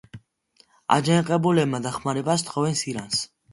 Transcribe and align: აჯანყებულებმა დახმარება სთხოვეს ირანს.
აჯანყებულებმა 0.95 1.83
დახმარება 1.85 2.39
სთხოვეს 2.47 2.85
ირანს. 2.97 3.25